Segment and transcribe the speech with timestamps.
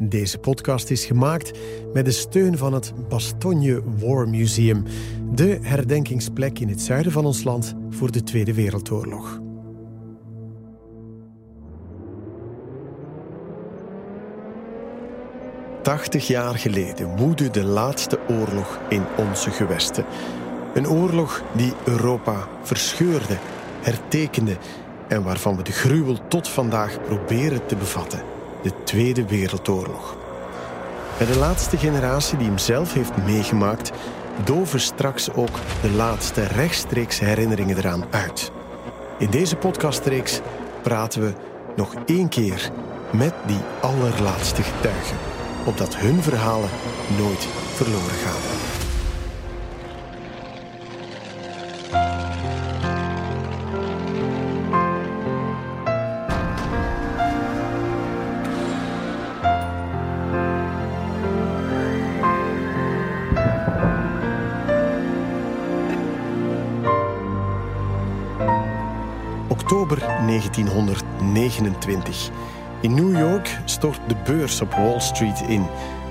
[0.00, 1.58] Deze podcast is gemaakt
[1.92, 4.84] met de steun van het Bastogne War Museum,
[5.34, 9.40] de herdenkingsplek in het zuiden van ons land voor de Tweede Wereldoorlog.
[15.82, 20.04] Tachtig jaar geleden woedde de laatste oorlog in onze gewesten.
[20.74, 23.36] Een oorlog die Europa verscheurde,
[23.80, 24.56] hertekende
[25.08, 28.20] en waarvan we de gruwel tot vandaag proberen te bevatten:
[28.62, 30.16] de Tweede Wereldoorlog.
[31.18, 33.90] En de laatste generatie die hem zelf heeft meegemaakt,
[34.44, 38.52] doven straks ook de laatste rechtstreeks herinneringen eraan uit.
[39.18, 40.40] In deze podcastreeks
[40.82, 41.32] praten we
[41.76, 42.70] nog één keer
[43.12, 45.16] met die allerlaatste getuigen,
[45.64, 46.70] opdat hun verhalen
[47.18, 48.57] nooit verloren gaan.
[69.70, 72.30] Oktober 1929.
[72.80, 75.66] In New York stort de beurs op Wall Street in.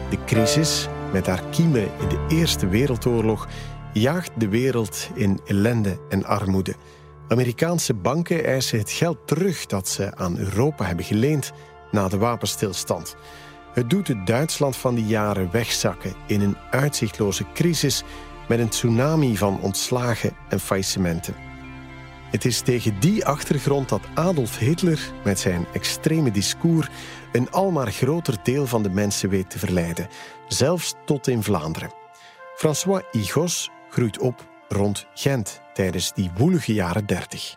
[0.10, 3.48] De crisis, met haar kiemen in de Eerste Wereldoorlog,
[3.94, 6.76] jaagt de wereld in ellende en armoede.
[7.28, 11.52] Amerikaanse banken eisen het geld terug dat ze aan Europa hebben geleend
[11.92, 13.16] na de wapenstilstand.
[13.74, 18.04] Het doet het Duitsland van die jaren wegzakken in een uitzichtloze crisis
[18.48, 21.47] met een tsunami van ontslagen en faillissementen.
[22.32, 26.88] Het is tegen die achtergrond dat Adolf Hitler met zijn extreme discours
[27.32, 30.08] een almaar groter deel van de mensen weet te verleiden,
[30.48, 31.92] zelfs tot in Vlaanderen.
[32.56, 37.56] François Igos groeit op rond Gent tijdens die woelige jaren 30.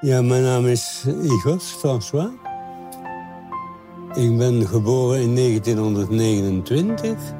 [0.00, 2.30] Ja, mijn naam is Igos François.
[4.14, 7.38] Ik ben geboren in 1929.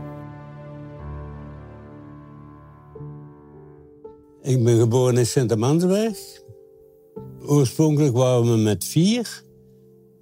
[4.43, 6.40] Ik ben geboren in Sint-Amansberg,
[7.47, 9.43] Oorspronkelijk waren we met vier,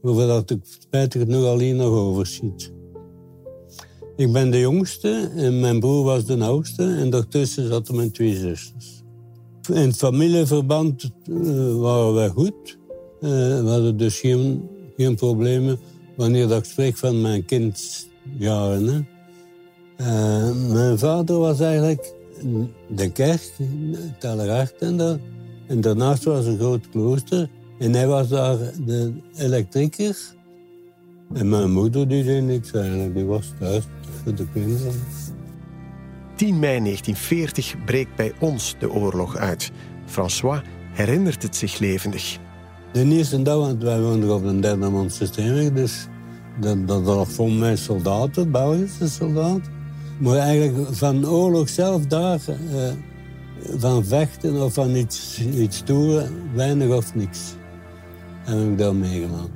[0.02, 2.72] dat ik spijtig genoeg alleen nog overschiet.
[4.16, 8.36] Ik ben de jongste en mijn broer was de oudste en daartussen zaten mijn twee
[8.36, 9.02] zusters.
[9.72, 12.78] In familieverband uh, waren wij goed.
[13.20, 15.78] Uh, we hadden dus geen, geen problemen
[16.16, 19.08] wanneer dat ik spreek van mijn kindjaren.
[20.00, 22.14] Uh, mijn vader was eigenlijk
[22.88, 23.52] de kerk,
[24.18, 25.18] Tellerhart en dat
[25.68, 27.48] en daarnaast was een groot klooster.
[27.78, 30.16] En hij was daar de elektriker.
[31.34, 33.14] En mijn moeder die deed niks eigenlijk.
[33.14, 33.84] Die was thuis
[34.22, 34.92] voor de kinderen.
[36.34, 39.70] 10 mei 1940 breekt bij ons de oorlog uit.
[40.06, 40.60] François
[40.92, 42.38] herinnert het zich levendig.
[42.92, 46.06] De eerste dag, want wij woonden op een derde man systeem, dus
[46.60, 49.76] dat, dat was vol met soldaten, Belgische soldaten.
[50.18, 52.90] Maar eigenlijk van de oorlog zelf daar uh,
[53.76, 56.22] van vechten of van iets, iets doen,
[56.54, 57.54] weinig of niks.
[58.44, 59.50] Heb ik daar meegemaakt.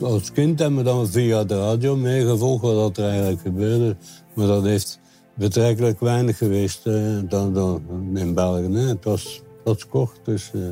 [0.00, 3.96] Als kind hebben we dan via de radio meegevolgd wat er eigenlijk gebeurde.
[4.34, 5.00] Maar dat heeft
[5.34, 6.84] betrekkelijk weinig geweest
[7.28, 7.82] dan, dan,
[8.14, 8.76] in België.
[8.76, 10.52] Het, was, was kort, dus...
[10.54, 10.62] Uh,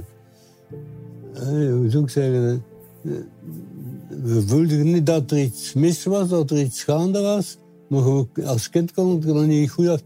[1.72, 2.65] hoe zou ik zeggen...
[3.03, 3.15] Uh,
[4.22, 7.59] we voelden niet dat er iets mis was, dat er iets gaande was.
[7.88, 10.00] Maar als kind kon het niet goed op,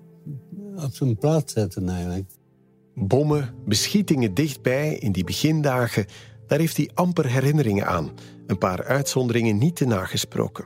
[0.77, 2.31] op zijn plaats zetten eigenlijk.
[3.03, 6.06] Bommen, beschietingen dichtbij in die begindagen,
[6.47, 8.11] daar heeft hij amper herinneringen aan.
[8.47, 10.65] Een paar uitzonderingen niet te nagesproken.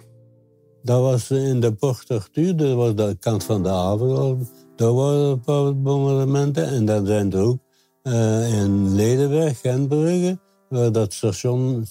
[0.83, 2.28] Dat was in de Port dat
[2.75, 4.49] was de kant van de haven.
[4.77, 6.67] Daar waren een paar bombardementen.
[6.69, 7.59] En dan zijn er ook
[8.03, 11.87] uh, in Ledenberg, Gentbrugge, waar dat station,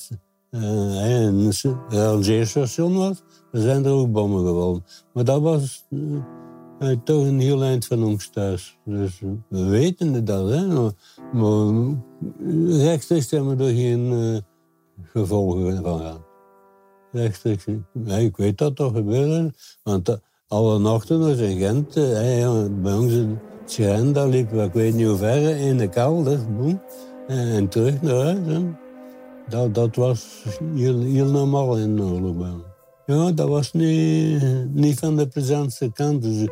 [0.51, 0.61] uh,
[1.23, 1.53] een
[1.89, 4.83] rangeerstation was, daar zijn er ook bommen gevallen.
[5.13, 5.85] Maar dat was...
[7.03, 8.77] toch een heel eind van ons thuis.
[8.85, 10.67] Dus we weten dat, hè.
[11.33, 11.95] Maar,
[12.67, 14.37] rechtstreeks hebben we er geen uh,
[15.03, 16.21] gevolgen van gehad.
[17.11, 17.65] Rechtstreeks.
[18.05, 19.53] Ik weet dat toch gebeurde.
[19.83, 20.15] Want uh,
[20.47, 25.17] alle nachten was in Gent, uh, bij ons in Schijn, liep ik weet niet hoe
[25.17, 26.81] ver, in de kelder, boem.
[27.27, 28.63] En terug naar huis.
[29.71, 30.43] Dat, was
[30.75, 32.72] heel, heel normaal in de oorlog
[33.05, 36.21] ja, dat was niet, niet van de plezantste kant.
[36.21, 36.47] Dus,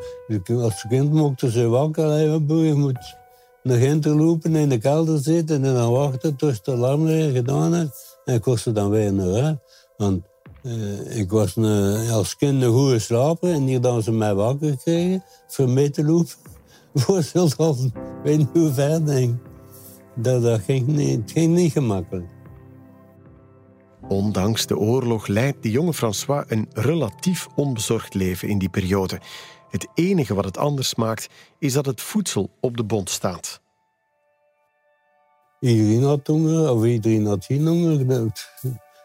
[0.47, 2.19] als kind mochten ze wakker.
[2.19, 3.15] Je moet
[3.63, 8.19] naar Gent lopen in de kelder zitten en dan wachten tot de alarm gedaan heeft.
[8.25, 9.57] En ik er dan weer naar huis.
[9.97, 10.23] Want
[10.63, 14.69] uh, ik was een, als kind een goede slaper en hier dan ze mij wakker
[14.69, 16.33] gekregen voor mee te lopen.
[16.93, 17.75] Voor ze al
[18.23, 19.35] weet niet hoe ver denk.
[20.15, 22.40] Dat, dat ging niet, het ging niet gemakkelijk.
[24.07, 29.19] Ondanks de oorlog leidt de jonge François een relatief onbezorgd leven in die periode.
[29.69, 31.27] Het enige wat het anders maakt,
[31.59, 33.61] is dat het voedsel op de bond staat.
[35.59, 37.99] Iedereen had honger, of iedereen had geen honger.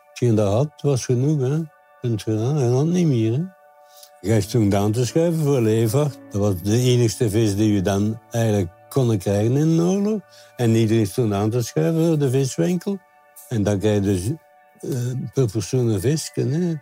[0.08, 1.40] Hetgeen dat had, was genoeg.
[1.40, 1.62] Hè.
[2.00, 3.32] En dat niet meer.
[3.32, 3.44] Hè.
[4.20, 6.18] Je stond aan te schuiven voor levert.
[6.30, 10.20] Dat was de enigste vis die je dan eigenlijk kon krijgen in de oorlog.
[10.56, 12.98] En iedereen stond aan te schuiven voor de viswinkel.
[13.48, 14.30] En dan krijg je dus
[14.80, 16.30] een visje.
[16.34, 16.74] Hè.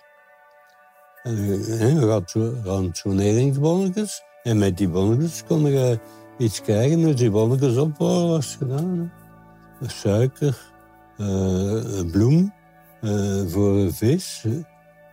[1.23, 4.23] En je had rationeringsbonnetjes.
[4.43, 5.99] En met die bonnetjes kon je
[6.39, 7.01] iets krijgen.
[7.01, 9.13] Dus die bonnetjes op was gedaan.
[9.79, 9.89] Hè.
[9.89, 10.73] Suiker,
[11.19, 12.53] uh, bloem
[13.03, 14.45] uh, voor vis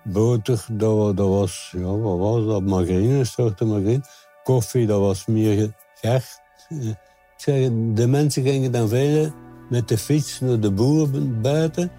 [0.03, 2.61] boter, dat, was, ja, wat was dat?
[2.61, 4.03] Margarine, een soort margarine.
[4.43, 6.41] Koffie, dat was meer gert.
[6.69, 6.95] Ik
[7.35, 9.31] zeg, de mensen gingen dan veel
[9.69, 11.91] met de fiets naar de boeren buiten.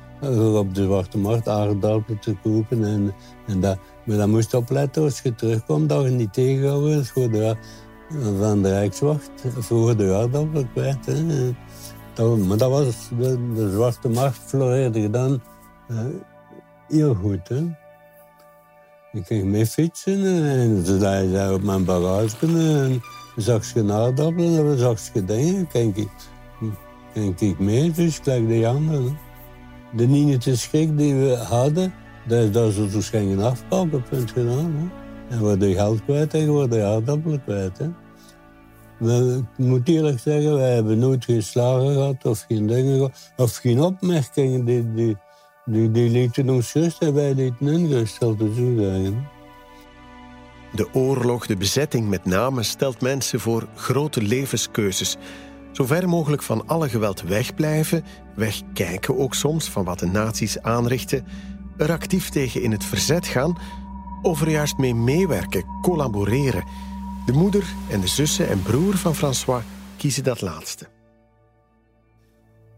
[0.54, 2.84] Op de Zwarte Markt aardappelen te kopen.
[2.84, 3.14] En,
[3.46, 3.78] en dat.
[4.04, 7.56] Maar dan moest je opletten als je terugkwam dat je niet tegengehouden was voor de,
[8.38, 9.30] van de Rijkswacht.
[9.58, 11.24] Voor de aardappelen kwijt.
[12.14, 15.40] Dat, maar dat was, de, de Zwarte Markt floreerde dan
[16.88, 17.48] heel goed.
[17.48, 17.80] Hè.
[19.12, 23.02] Ik ging mee fietsen en ze daar op mijn bagage en
[23.36, 25.66] zag ze aardappelen en zag dingen.
[25.66, 29.18] Kijk ik, ik mee, dus gelijk de anderen.
[29.96, 31.94] De niente schrik die we hadden,
[32.26, 34.74] dat, dat ze dus gingen afpakken, punt gedaan.
[34.76, 35.00] Hè.
[35.34, 37.78] En we worden geld kwijt en we worden aardappelen kwijt.
[37.78, 37.88] Hè.
[38.98, 43.32] Maar ik moet eerlijk zeggen, wij hebben nooit geen slagen gehad of geen dingen gehad,
[43.36, 45.16] of geen opmerkingen die, die
[45.64, 49.26] die, die lieten ons rust en wij lieten hun.
[50.74, 55.16] De oorlog, de bezetting met name, stelt mensen voor grote levenskeuzes.
[55.72, 58.04] Zo ver mogelijk van alle geweld wegblijven,
[58.34, 61.24] wegkijken ook soms van wat de nazi's aanrichten,
[61.76, 63.58] er actief tegen in het verzet gaan
[64.22, 66.64] of er juist mee meewerken, collaboreren.
[67.26, 69.62] De moeder en de zussen en broer van François
[69.96, 70.86] kiezen dat laatste.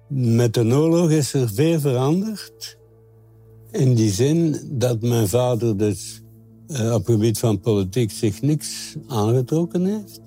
[0.09, 2.79] Met de oorlog is er veel veranderd.
[3.71, 6.23] In die zin dat mijn vader dus
[6.69, 10.21] uh, op het gebied van politiek zich niks aangetrokken heeft.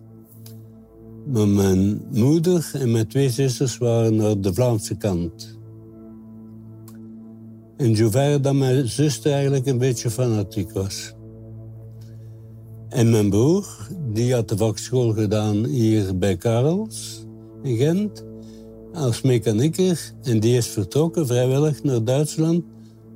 [1.32, 5.60] Maar mijn moeder en mijn twee zusters waren naar de Vlaamse kant.
[7.78, 11.14] In zoverre dat mijn zuster eigenlijk een beetje fanatiek was.
[12.90, 17.26] En mijn broer, die had de vakschool gedaan hier bij Karels
[17.64, 18.26] in Gent
[18.94, 22.64] als mechanieker en die is vertrokken vrijwillig naar Duitsland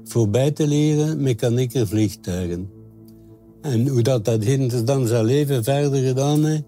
[0.04, 2.70] voor bij te leren mechanieker vliegtuigen.
[3.62, 4.42] En hoe dat, dat
[4.86, 6.64] dan zijn leven verder gedaan heeft,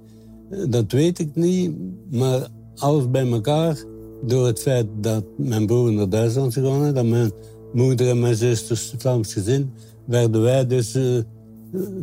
[0.70, 1.72] dat weet ik niet.
[2.10, 3.84] Maar alles bij elkaar,
[4.26, 7.32] door het feit dat mijn broer naar Duitsland gegaan is, dat mijn
[7.74, 9.72] moeder en mijn zusters Vlaams gezin,
[10.06, 11.20] werden wij dus uh,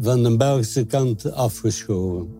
[0.00, 2.38] van de Belgische kant afgeschoven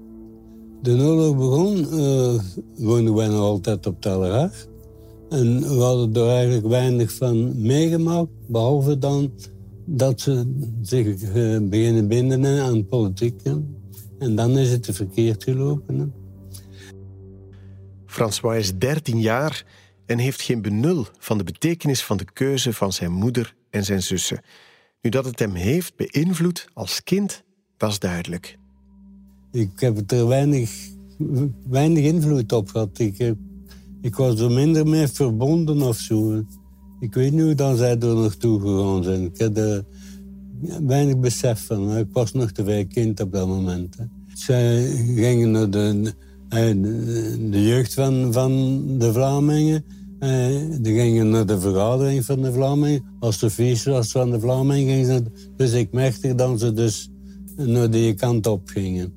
[0.82, 2.40] de oorlog begon, uh,
[2.76, 4.68] woonden wij nog altijd op Tellerhart.
[5.28, 9.30] En we hadden er eigenlijk weinig van meegemaakt, behalve dan
[9.84, 10.44] dat ze
[10.82, 11.18] zich
[11.68, 13.42] beginnen binden aan politiek.
[14.20, 15.98] En dan is het verkeerd gelopen.
[15.98, 16.06] Hè.
[18.06, 19.64] François is 13 jaar
[20.06, 24.02] en heeft geen benul van de betekenis van de keuze van zijn moeder en zijn
[24.02, 24.40] zussen.
[25.02, 27.42] Nu dat het hem heeft beïnvloed als kind,
[27.78, 28.58] was duidelijk.
[29.52, 30.70] Ik heb er weinig,
[31.68, 32.98] weinig invloed op gehad.
[32.98, 33.34] Ik,
[34.00, 36.44] ik was er minder mee verbonden of zo.
[37.00, 39.24] Ik weet niet hoe dan zij er naartoe gegaan zijn.
[39.24, 39.84] Ik heb er
[40.86, 41.96] weinig besef van.
[41.96, 43.96] Ik was nog te veel kind op dat moment.
[44.34, 46.12] Zij gingen naar de,
[47.50, 49.84] de, jeugd van, van de Vlamingen.
[50.82, 53.04] Die gingen naar de vergadering van de Vlamingen.
[53.18, 55.50] Als de feest was van de Vlamingen gingen ze...
[55.56, 57.10] Dus ik merkte dat ze dus
[57.56, 59.12] naar die kant op gingen.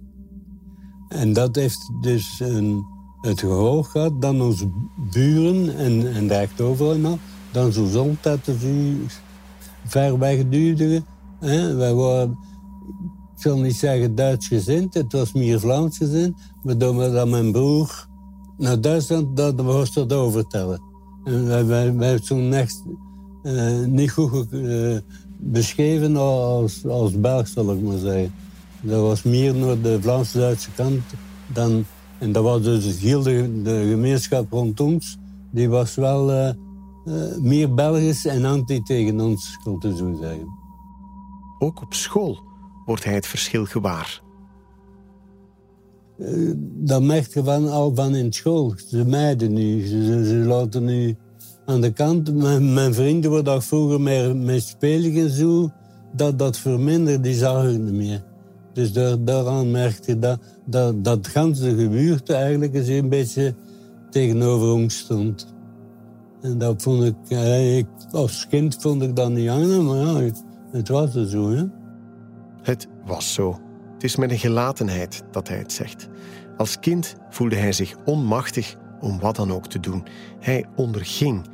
[1.09, 2.83] En dat heeft dus een,
[3.21, 4.69] het gevolg gehad dat onze
[5.11, 7.19] buren en, en daar overal
[7.51, 8.95] dan zo zond dat ze
[9.85, 10.17] ver
[11.75, 12.29] Wij waren,
[13.35, 16.37] ik zal niet zeggen Duits gezind, het was meer Vlaams gezind.
[16.63, 18.07] Maar doordat mijn broer
[18.57, 20.81] naar Duitsland, dat was dat overtellen.
[21.23, 22.83] En wij, wij, hebben toen echt
[23.43, 24.97] uh, niet goed uh,
[25.37, 28.33] beschreven als, als Belg, zal ik maar zeggen.
[28.81, 31.01] Dat was meer naar de Vlaams-Duitse kant
[31.53, 31.85] dan...
[32.19, 35.17] En dat was dus heel de, de gemeenschap rond ons.
[35.51, 36.49] Die was wel uh,
[37.41, 40.62] meer Belgisch en anti tegen ons, ik te zo zeggen.
[41.59, 42.39] Ook op school
[42.85, 44.21] wordt hij het verschil gewaar.
[46.17, 48.73] Uh, dat merk je van, al van in school.
[48.87, 49.85] Ze mijden nu.
[49.85, 51.15] Ze, ze, laten nu
[51.65, 52.33] aan de kant.
[52.73, 54.01] Mijn, vrienden waar ik vroeger
[54.35, 55.71] mee, spelen en zo,
[56.15, 58.23] dat, dat verminderde, die zag ik niet meer.
[58.73, 63.55] Dus daar, daaraan merkte je dat, dat, dat ganse eigenlijk eens een beetje
[64.09, 65.53] tegenover ons stond.
[66.41, 70.31] En dat vond ik, eh, als kind vond ik dat niet aan, maar ja,
[70.73, 71.51] het was er zo.
[71.51, 71.63] Hè?
[72.61, 73.59] Het was zo.
[73.93, 76.07] Het is met een gelatenheid dat hij het zegt.
[76.57, 80.03] Als kind voelde hij zich onmachtig om wat dan ook te doen.
[80.39, 81.45] Hij onderging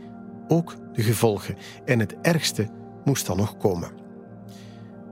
[0.47, 2.67] ook de gevolgen en het ergste
[3.03, 3.89] moest dan nog komen.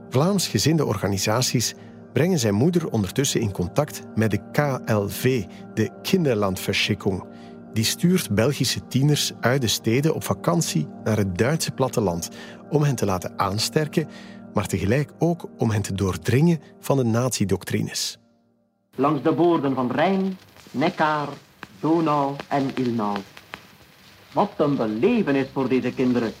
[0.08, 1.74] Vlaams gezinde organisaties
[2.12, 7.24] brengen zijn moeder ondertussen in contact met de KLV, de Kinderlandverschikkung.
[7.72, 12.28] Die stuurt Belgische tieners uit de steden op vakantie naar het Duitse platteland
[12.70, 14.08] om hen te laten aansterken,
[14.54, 18.18] maar tegelijk ook om hen te doordringen van de nazi-doctrines.
[18.94, 20.38] Langs de boorden van Rijn,
[20.70, 21.28] Neckar,
[21.80, 23.16] Donau en Ilnau.
[24.32, 26.32] Wat een belevenis voor deze kinderen.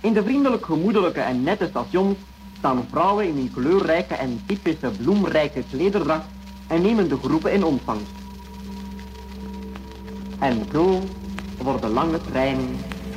[0.00, 2.16] In de vriendelijk gemoedelijke en nette stations
[2.58, 6.26] staan vrouwen in hun kleurrijke en typische bloemrijke klederdracht
[6.68, 8.27] en nemen de groepen in ontvangst.
[10.38, 11.00] En zo
[11.62, 12.58] wordt de lange trein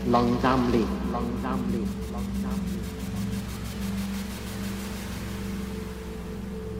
[0.09, 1.87] langzaam leeg, langzaam leeg.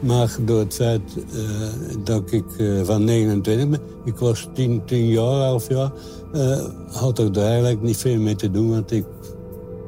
[0.00, 1.02] Maar door het feit
[1.34, 1.68] uh,
[2.04, 5.92] dat ik uh, van 29 ben, ik was 10, 10 jaar, 11 jaar,
[6.34, 9.04] uh, had ik er eigenlijk niet veel mee te doen, want ik,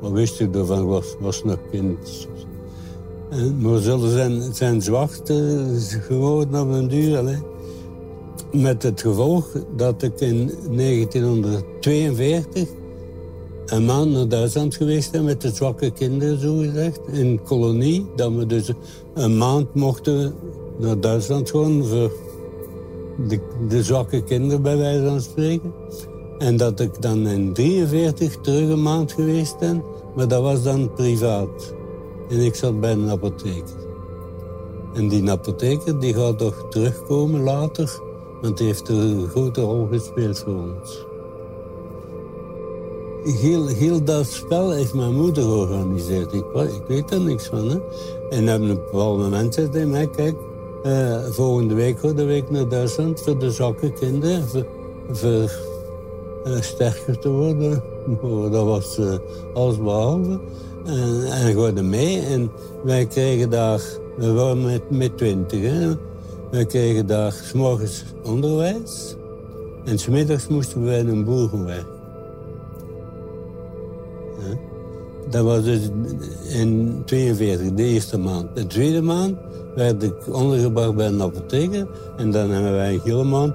[0.01, 2.29] wat wist ik ervan, was, was nog kind.
[3.59, 5.67] Maar zullen zijn, zijn zwakte
[6.07, 7.43] geworden op een duur.
[8.55, 9.47] Met het gevolg
[9.77, 12.69] dat ik in 1942
[13.67, 18.07] een maand naar Duitsland geweest ben met de zwakke kinderen, zo gezegd, in kolonie.
[18.17, 18.73] Dat we dus
[19.15, 20.35] een maand mochten
[20.79, 22.13] naar Duitsland gewoon voor
[23.29, 25.73] de, de zwakke kinderen, bij wijze van spreken.
[26.39, 29.83] En dat ik dan in 1943 terug een maand geweest ben,
[30.15, 31.75] maar dat was dan privaat.
[32.29, 33.83] En ik zat bij een apotheker.
[34.95, 38.01] En die apotheker die gaat toch terugkomen later,
[38.45, 41.05] want die heeft een grote rol gespeeld voor ons.
[43.41, 46.33] Heel, heel dat spel heeft mijn moeder georganiseerd.
[46.33, 47.83] Ik, ik weet er niks van.
[48.31, 50.35] En op een bepaald moment zei hij mij, kijk,
[50.83, 54.45] uh, volgende week ga de week naar Duitsland voor de zwakke kinderen,
[55.11, 55.51] voor,
[56.47, 57.83] uh, sterker te worden.
[58.53, 59.15] dat was uh,
[59.55, 60.41] alles behalve.
[60.85, 62.21] En, en mee.
[62.21, 62.51] En
[62.83, 63.81] wij kregen daar,
[64.17, 65.93] we waren met, met twintig, hè.
[66.55, 69.17] Wij kregen daar s morgens onderwijs.
[69.85, 71.95] En smiddags moesten we bij een boer gaan werken.
[74.39, 74.57] Ja.
[75.31, 75.81] Dat was dus
[76.49, 78.57] in 42, de eerste maand.
[78.57, 79.37] De tweede maand
[79.75, 81.87] werd ik ondergebracht bij een apotheker.
[82.17, 83.55] En dan hebben wij hele maand...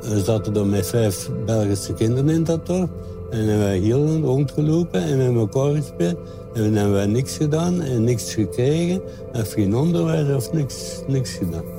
[0.00, 2.90] We zaten er met vijf Belgische kinderen in dat dorp.
[3.30, 6.18] En hebben wij heel rondgelopen en met elkaar gespeeld.
[6.54, 9.00] En hebben wij niks gedaan en niks gekregen.
[9.32, 11.75] Of geen onderwijs of niks, niks gedaan.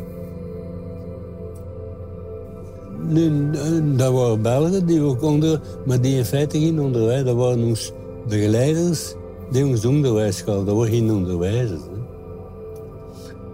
[3.07, 3.49] Nu,
[3.95, 7.23] dat waren Belgen die ook onder, maar die in feite geen onderwijs.
[7.23, 7.91] Dat waren ons
[8.27, 9.15] begeleiders
[9.51, 10.43] die ons onderwijs.
[10.45, 11.81] Dat waren geen onderwijzers.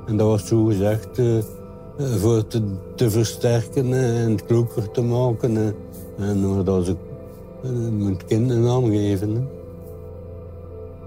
[0.05, 1.37] En dat was zo gezegd uh,
[1.97, 2.61] voor te,
[2.95, 5.57] te versterken en kloeker te maken.
[6.17, 6.95] En, dat ze
[7.63, 7.71] uh,
[8.03, 9.47] mijn kind een geven.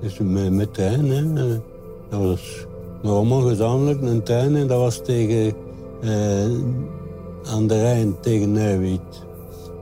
[0.00, 1.22] Dus met, met hè.
[2.08, 2.66] Dat was
[3.04, 5.54] allemaal gezamenlijk een trein en dat was tegen,
[6.00, 6.50] eh,
[7.46, 9.24] aan de Rijn, tegen Nijwiet.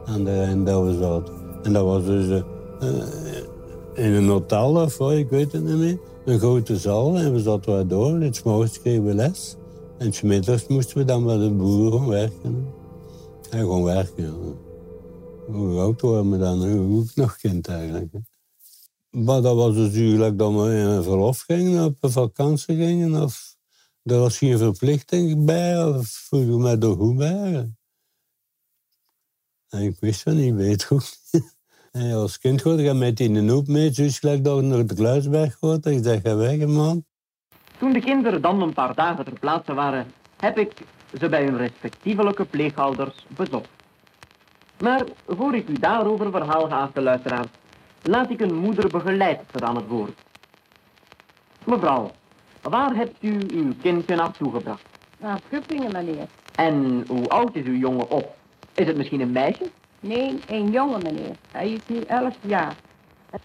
[0.05, 1.35] Aan de Rijn, dat we zaten.
[1.63, 2.45] En dat was dus uh,
[3.95, 5.99] in een hotel of wat, ik weet het niet meer.
[6.25, 8.21] Een grote zaal en we zaten daar door.
[8.21, 9.57] En morgens kregen we les.
[9.99, 12.67] En smiddags moesten we dan met de boeren gaan werken.
[13.51, 14.35] En gewoon werken,
[15.47, 16.71] Hoe oud waren we dan?
[16.71, 18.13] Hoe nog kind eigenlijk.
[19.11, 23.23] Maar dat was dus eigenlijk dat we in verlof gingen, op vakantie gingen.
[23.23, 23.54] Of,
[24.05, 27.73] er was geen verplichting bij, of voelde mij er goed bij.
[29.69, 31.19] En ik wist van niet, weet goed.
[31.93, 34.95] en als kind hoorde ik met in een hoop mee, dus gelijk dat naar de
[34.95, 35.95] Kluisberg hoorde.
[35.95, 37.05] Ik zeg, ga weg, man.
[37.79, 40.07] Toen de kinderen dan een paar dagen ter plaatse waren,
[40.37, 40.73] heb ik
[41.19, 43.69] ze bij hun respectievelijke pleegouders bezocht.
[44.81, 47.49] Maar voor ik u daarover verhaal ga, de luisteraars,
[48.03, 50.19] laat ik een moeder begeleidster aan het woord.
[51.65, 52.11] Mevrouw,
[52.71, 54.85] waar hebt u uw kindje naartoe gebracht?
[55.19, 56.27] Naar Schuppingen, meneer.
[56.55, 58.37] En hoe oud is uw jongen op?
[58.75, 59.71] Is het misschien een meisje?
[60.01, 61.37] Nee, een jongen, meneer.
[61.53, 62.77] Hij is nu elf jaar.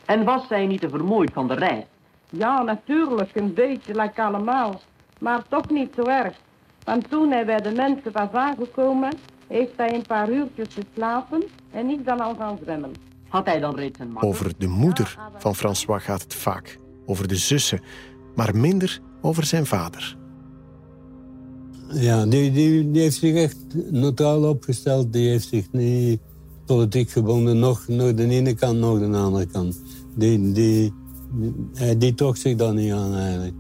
[0.06, 1.84] En was zij niet te vermoeid van de reis?
[2.30, 4.82] Ja, natuurlijk, een beetje, like allemaal.
[5.20, 6.36] Maar toch niet zo erg.
[6.84, 9.14] Want toen hij bij de mensen was aangekomen,
[9.48, 12.92] heeft hij een paar uurtjes geslapen en ik dan al gaan zwemmen.
[13.30, 14.30] had hij dan reeds een makker?
[14.30, 16.78] Over de moeder van François gaat het vaak.
[17.06, 17.82] Over de zussen,
[18.36, 20.18] maar minder over zijn vader.
[21.94, 23.58] Ja, die, die, die heeft zich echt
[23.92, 25.14] neutraal opgesteld.
[25.14, 26.20] Die heeft zich niet
[26.66, 29.82] politiek gebonden, nog, nog de ene kant, nog de andere kant.
[30.16, 30.94] Die, die,
[31.98, 33.54] die, trok zich daar niet aan eigenlijk.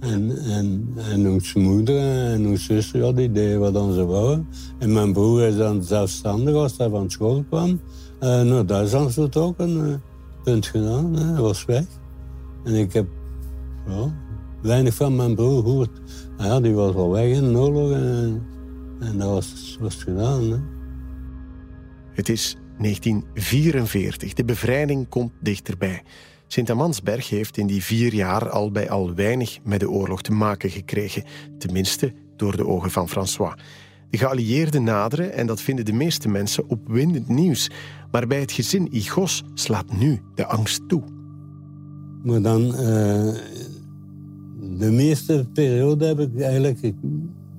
[0.00, 1.98] En, en, en onze moeder
[2.32, 4.48] en onze zus, ja, die deden wat ze wouden.
[4.78, 7.80] En mijn broer is dan zelfstandig als hij van school kwam.
[8.20, 9.94] Uh, naar Duitsland vertrokken, uh,
[10.44, 11.84] punt gedaan, hij was weg.
[12.64, 13.06] En ik heb
[14.62, 16.00] weinig van mijn broer gehoord.
[16.38, 18.42] Ja, die was al weg in de oorlog en,
[19.00, 20.50] en dat was, was gedaan.
[20.50, 20.58] Hè.
[22.12, 26.02] Het is 1944, de bevrijding komt dichterbij.
[26.46, 30.70] Sint-Amansberg heeft in die vier jaar al bij al weinig met de oorlog te maken
[30.70, 31.24] gekregen.
[31.58, 33.54] Tenminste, door de ogen van François.
[34.10, 37.70] De geallieerden naderen en dat vinden de meeste mensen opwindend nieuws.
[38.10, 41.02] Maar bij het gezin Igos slaat nu de angst toe.
[42.22, 43.34] Maar dan, uh,
[44.80, 46.94] de meeste periode heb ik eigenlijk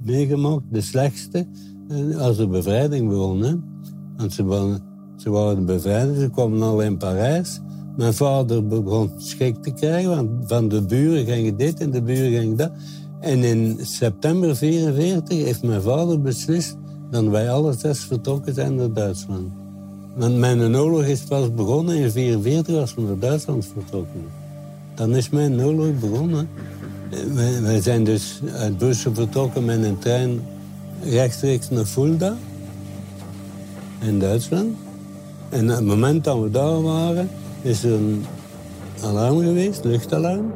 [0.03, 1.45] meegemaakt, de slechtste,
[1.87, 3.63] eh, als de bevrijding begon.
[4.17, 4.81] Want ze waren,
[5.17, 7.61] ze ze kwamen al in Parijs.
[7.97, 12.39] Mijn vader begon schrik te krijgen, want van de buren ging dit en de buren
[12.39, 12.71] ging dat.
[13.19, 16.77] En in september 1944 heeft mijn vader beslist
[17.11, 19.51] dat wij alle zes vertrokken zijn naar Duitsland.
[20.15, 24.21] Want mijn oorlog is pas begonnen in 1944 als we naar Duitsland vertrokken.
[24.95, 26.47] Dan is mijn oorlog begonnen.
[27.61, 30.41] Wij, zijn dus uit Brussel vertrokken met een trein
[31.03, 32.35] rechtstreeks naar Fulda
[33.99, 34.77] in Duitsland.
[35.49, 37.29] En op het moment dat we daar waren,
[37.61, 38.25] is er een
[39.03, 40.51] alarm geweest, luchtalarm.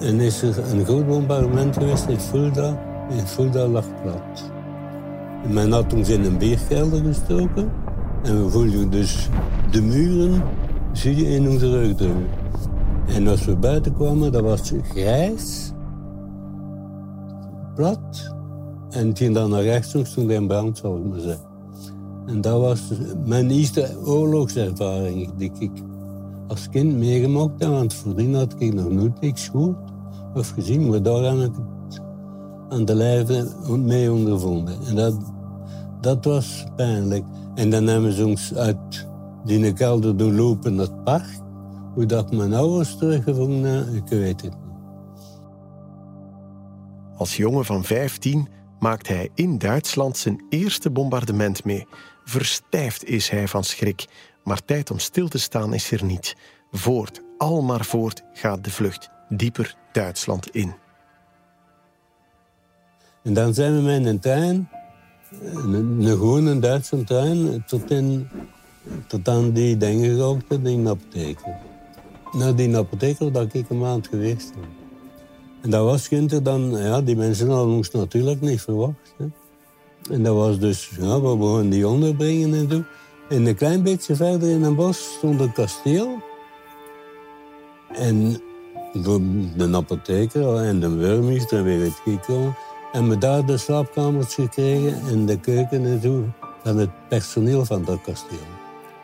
[0.00, 2.82] En is er een groot bombardement geweest in Fulda.
[3.10, 4.50] En Fulda lag plat.
[5.44, 7.70] En men had toen in een bierkelder gestoken.
[8.22, 9.28] En we voelden dus
[9.70, 10.42] de muren,
[10.92, 12.26] zie je in onze rug drukken.
[13.06, 15.72] En als we buiten kwamen, dat was grijs,
[18.90, 21.46] En ging dan naar rechts, toen in brand, zou ik maar zeggen.
[22.26, 22.80] En dat was
[23.24, 25.70] mijn eerste oorlogservaring die ik
[26.46, 27.70] als kind meegemaakt heb.
[27.70, 29.90] Want voordien had ik nog nooit niks gehoord
[30.34, 30.88] of gezien.
[30.88, 31.54] Maar daar heb ik
[31.88, 32.00] het
[32.68, 34.74] aan de lijve mee ondervonden.
[34.86, 35.16] En dat,
[36.00, 37.24] dat was pijnlijk.
[37.54, 39.06] En dan hebben ze ons uit
[39.44, 41.40] die kelder doorlopen het park.
[41.94, 44.65] Hoe dat mijn ouders teruggevonden ik weet het.
[47.16, 48.48] Als jongen van 15
[48.78, 51.86] maakt hij in Duitsland zijn eerste bombardement mee.
[52.24, 54.06] Verstijfd is hij van schrik,
[54.44, 56.36] maar tijd om stil te staan is er niet.
[56.70, 60.74] Voort, al maar voort gaat de vlucht, dieper Duitsland in.
[63.22, 64.68] En dan zijn we met een trein,
[65.42, 68.28] een, een Duitse trein, tot, in,
[69.06, 71.56] tot aan die dingen gekomen, die apotheker.
[72.32, 74.75] Nou, die apotheker, dat ik een maand geweest ben.
[75.66, 79.14] En dat was Ginter dan, ja, die mensen hadden ons natuurlijk niet verwacht.
[79.16, 79.26] Hè.
[80.14, 82.82] En dat was dus, ja, we begonnen die onderbrengen en zo.
[83.28, 86.22] En een klein beetje verder in een bos stond een kasteel.
[87.92, 88.40] En
[89.56, 92.56] de apotheker en de burgemeester en weer het gekomen.
[92.92, 96.24] En we daar de slaapkamers gekregen en de keuken en zo
[96.62, 98.38] van het personeel van dat kasteel.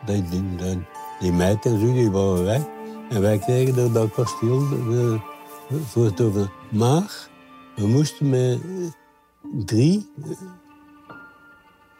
[0.05, 0.85] Die, die, die,
[1.19, 2.61] die meid en zo, die waren weg.
[3.09, 5.19] En wij kregen dat kasteel de,
[5.69, 6.51] voor het over.
[6.71, 7.29] Maar
[7.75, 8.59] we moesten met
[9.65, 10.11] drie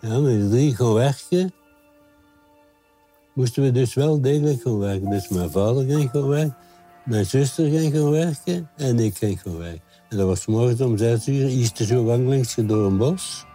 [0.03, 1.53] ja, met drie gaan werken.
[3.33, 5.09] Moesten we dus wel degelijk gaan werken.
[5.09, 6.57] Dus mijn vader ging gaan werken,
[7.05, 9.81] mijn zuster ging gaan werken en ik ging gaan werken.
[10.09, 13.45] En dat was morgens om zes uur, iets zo wandelings door een bos.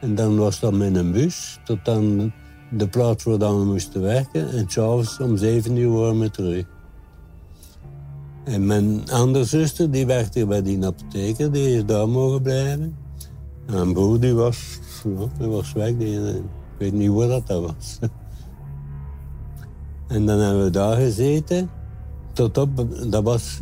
[0.00, 2.34] En dan was dat met een bus tot aan
[2.70, 4.50] de plaats waar we moesten werken.
[4.50, 6.64] En s'avonds om zeven uur waren we terug.
[8.46, 12.96] En mijn andere zuster, die werkte bij die apotheker, die is daar mogen blijven.
[13.66, 14.78] En mijn broer, die was
[15.38, 15.96] was weg.
[15.96, 16.42] Die, ik
[16.78, 17.98] weet niet hoe dat, was.
[20.16, 21.70] en dan hebben we daar gezeten.
[22.32, 23.60] Tot op, dat was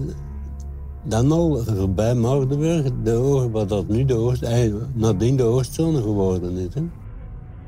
[1.04, 4.46] dan al voorbij Magdeburg, de wat dat nu de oost,
[4.92, 6.74] nadien de Oostzone geworden is.
[6.74, 6.82] Hè.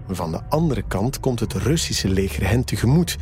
[0.08, 3.16] Van de andere kant komt het Russische leger hen tegemoet.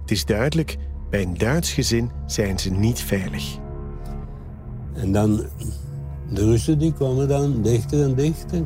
[0.00, 0.76] Het is duidelijk,
[1.10, 3.58] bij een Duits gezin zijn ze niet veilig.
[4.92, 5.36] En dan,
[6.32, 8.64] de Russen die kwamen dan dichter en dichter.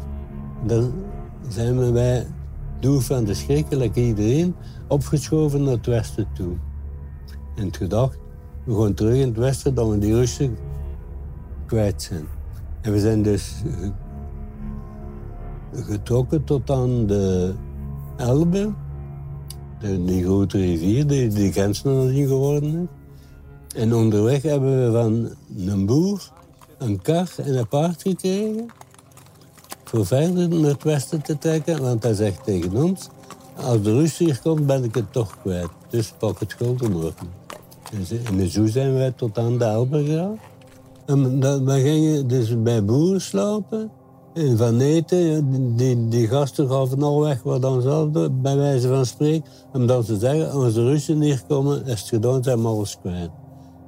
[0.66, 0.92] Dan
[1.48, 2.26] zijn we bij
[2.80, 4.54] Doel van de Schrikkelijk iedereen
[4.88, 6.56] opgeschoven naar het westen toe.
[7.56, 8.18] En het gedacht,
[8.64, 10.56] we gaan terug in het westen dat we die Russen
[11.66, 12.26] kwijt zijn.
[12.80, 13.62] En we zijn dus
[15.72, 17.54] getrokken tot aan de
[18.16, 18.72] Elbe.
[19.82, 23.80] De, die grote rivier, die, nog niet geworden is.
[23.80, 25.28] En onderweg hebben we van
[25.68, 26.30] een boer
[26.78, 28.66] een kar en een paard gekregen.
[29.84, 33.08] Voor verder naar het westen te trekken, want hij zegt tegen ons...
[33.56, 35.68] Als de Rus hier komt, ben ik het toch kwijt.
[35.90, 37.28] Dus pak het gulden morgen.
[38.38, 40.38] En zo zijn wij tot aan de Elbe gegaan.
[41.06, 43.90] En we gingen dus bij boeren slapen.
[44.34, 49.06] En van eten, die, die gasten gaven al weg wat dan zelf, bij wijze van
[49.06, 49.50] spreken.
[49.72, 53.30] Omdat ze zeggen, als de Russen hier komen, is het gedaan, zijn we alles kwijt.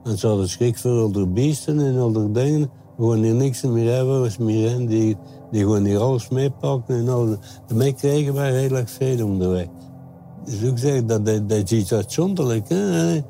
[0.05, 2.71] En ze hadden schrik voor beesten en al die dingen.
[2.97, 4.87] Gewoon hier niks meer hebben, was meer in.
[4.87, 5.17] Die,
[5.51, 7.37] die gewoon hier alles meepakken en al.
[7.67, 9.67] Daarmee kregen wij heel erg veel onderweg.
[10.45, 12.69] Dus ik zeg, dat, dat, dat is iets uitzonderlijks.
[12.69, 13.23] Hè?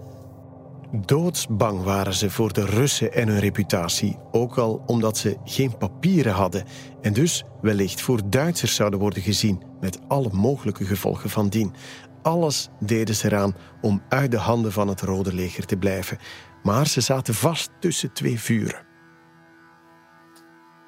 [1.01, 6.33] Doodsbang waren ze voor de Russen en hun reputatie, ook al omdat ze geen papieren
[6.33, 6.65] hadden
[7.01, 11.73] en dus wellicht voor Duitsers zouden worden gezien, met alle mogelijke gevolgen van dien.
[12.23, 16.19] Alles deden ze eraan om uit de handen van het Rode Leger te blijven,
[16.63, 18.87] maar ze zaten vast tussen twee vuren.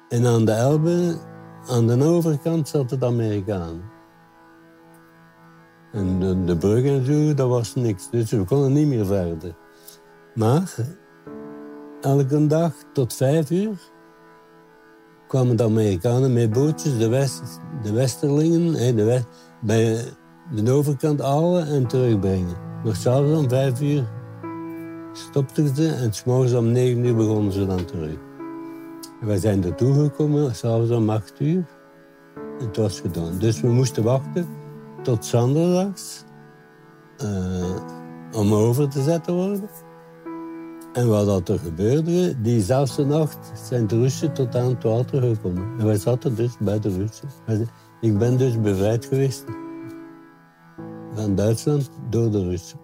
[0.09, 1.19] En aan de Elbe,
[1.67, 3.81] aan de overkant, zat het Amerikaan.
[5.91, 8.09] En de, de dat was niks.
[8.09, 9.55] Dus we konden niet meer verder.
[10.37, 10.75] Maar
[12.01, 13.77] elke dag tot vijf uur
[15.27, 19.23] kwamen de Amerikanen met bootjes, de, west, de Westerlingen, de
[19.61, 20.03] bij
[20.51, 22.55] de overkant halen en terugbrengen.
[22.83, 24.03] Nog s'avonds om vijf uur
[25.13, 28.17] stopten ze en s'morgens om negen uur begonnen ze dan terug.
[29.21, 31.65] Wij zijn er toegekomen, s'avonds om acht uur.
[32.59, 33.37] En het was gedaan.
[33.39, 34.47] Dus we moesten wachten
[35.03, 36.23] tot zondags
[37.23, 37.75] uh,
[38.31, 39.69] om over te zetten worden.
[40.93, 45.79] En wat dat er gebeurde, diezelfde nacht zijn de Russen tot aan het water gekomen.
[45.79, 47.29] En wij zaten dus bij de Russen.
[48.01, 49.43] Ik ben dus bevrijd geweest
[51.13, 52.79] van Duitsland door de Russen.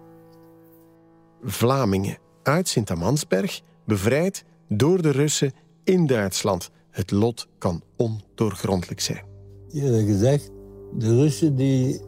[1.42, 5.52] Vlamingen uit Sint-Amansberg bevrijd door de Russen
[5.84, 6.70] in Duitsland.
[6.90, 9.24] Het lot kan ondoorgrondelijk zijn.
[9.68, 10.50] Je gezegd,
[10.98, 12.00] de Russen die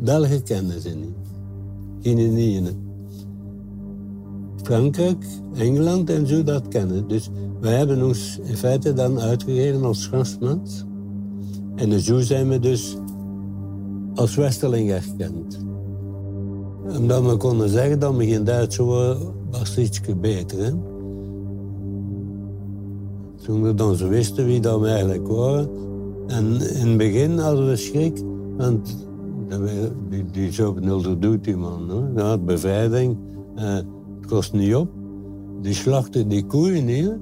[0.00, 1.16] Belgen kennen ze niet.
[2.02, 2.87] Geen niet
[4.62, 7.08] Frankrijk, Engeland en zo dat kennen.
[7.08, 10.84] Dus wij hebben ons in feite dan uitgegeven als Fransmans.
[11.74, 12.96] En zo zijn we dus
[14.14, 15.58] als Westerling erkend.
[16.98, 19.18] Omdat we konden zeggen dat we geen Duits waren,
[19.50, 20.64] was iets beter.
[20.64, 20.70] Hè?
[23.44, 25.68] Toen we dan zo wisten wie dat we eigenlijk waren.
[26.26, 26.44] En
[26.74, 28.22] in het begin hadden we schrik,
[28.56, 29.06] want
[30.08, 31.90] die, die benulder doet die man.
[32.16, 32.38] Hoor.
[32.38, 33.16] Bevrijding,
[33.54, 33.84] het
[34.28, 34.88] kost niet op.
[35.62, 37.12] Die slachten die koeien niet.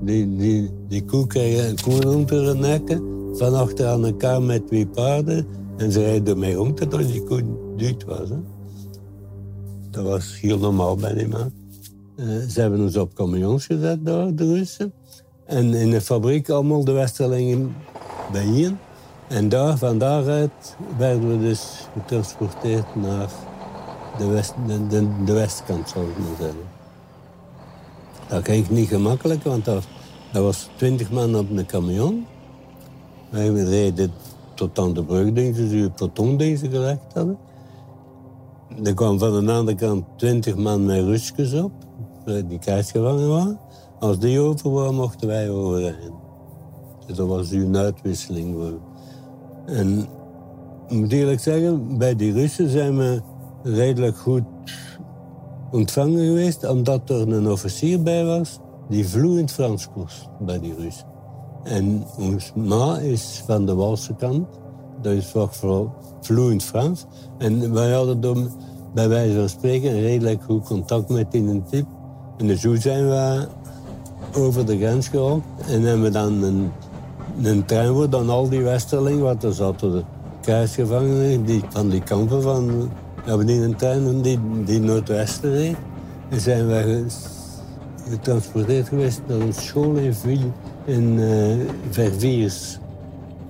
[0.00, 3.00] Die, die, die koe kreeg een koe de
[3.32, 5.46] van achter aan elkaar met twee paarden.
[5.76, 7.42] En ze rijden ermee rond totdat die koe
[7.76, 8.28] duit was.
[9.90, 11.52] Dat was heel normaal bij die man.
[12.16, 14.92] Uh, ze hebben ons op camions gezet door de Russen.
[15.46, 17.74] En in de fabriek allemaal de Westerlingen
[18.32, 18.78] bijeen.
[19.28, 23.30] En daar, van daaruit werden we dus getransporteerd naar
[24.22, 26.60] de, west, de, de, westkant, zou ik maar zeggen.
[28.28, 29.84] Dat ging niet gemakkelijk, want dat,
[30.32, 32.26] was twintig man op een camion.
[33.30, 34.12] Wij reden
[34.54, 37.38] tot aan de brug, denk ik, dus peloton deze gelegd hadden.
[38.82, 41.72] Er kwam van de andere kant twintig man met Rusjes op,
[42.24, 43.58] die krijgsgevangen waren.
[43.98, 46.12] Als die over waren, mochten wij overrijden.
[47.06, 48.56] Dus dat was een uitwisseling.
[49.66, 50.06] En
[50.88, 53.22] ik moet eerlijk zeggen, bij die Russen zijn we
[53.62, 54.42] redelijk goed
[55.70, 61.06] ontvangen geweest, omdat er een officier bij was die vloeiend Frans kost bij die Russen.
[61.62, 64.46] En ons ma is van de Walse kant,
[65.02, 67.06] dat is vooral vloeiend Frans.
[67.38, 68.50] En wij hadden dan
[68.94, 71.86] bij wijze van spreken redelijk goed contact met die tip.
[72.38, 73.46] En zo zijn we
[74.36, 76.70] over de grens gehaald en hebben we dan een
[77.42, 80.02] een trein dan al die Westerlingen, wat er zaten de
[80.40, 82.90] kruisgevangenen die, van die kampen van...
[83.22, 85.76] Hebben die een trein die, die Noordwesten reed.
[86.28, 87.04] En zijn wij
[88.10, 90.50] getransporteerd geweest naar een school in Ville
[90.84, 91.54] in uh,
[91.90, 92.78] Verviers.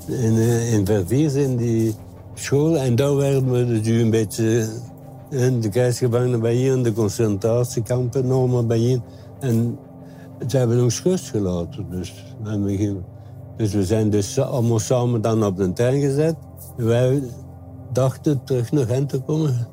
[0.06, 1.94] In, uh, in Verviers in die
[2.34, 2.76] school.
[2.78, 4.68] En daar werden we een beetje...
[5.30, 9.02] in de krijgsgevangenen bijeen, de concentratiekampen allemaal bijeen.
[9.40, 9.78] En
[10.46, 11.86] ze hebben ons rust gelaten.
[11.90, 12.96] Dus we
[13.56, 16.34] dus we zijn dus allemaal samen dan op de trein gezet.
[16.76, 17.22] Wij
[17.92, 19.66] dachten terug naar Gent te komen.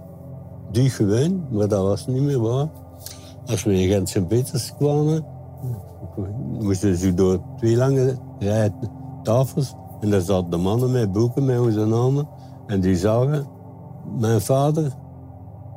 [0.71, 2.67] Die gewoon, maar dat was niet meer waar.
[3.45, 5.25] Als we in Gent Sint-Peters kwamen,
[6.59, 8.73] moesten ze door twee lange rijen
[9.23, 9.75] tafels.
[9.99, 12.27] En daar zaten de mannen met boeken met onze namen.
[12.67, 13.47] En die zagen
[14.19, 14.91] mijn vader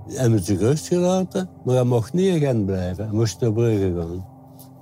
[0.07, 3.05] hebben ze rust gelaten, maar hij mocht niet in Gent blijven.
[3.05, 4.27] Hij moest naar Brugge gaan.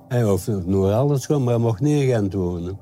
[0.07, 2.77] Hij of nog alles gaan, maar hij mocht niet in Gent wonen.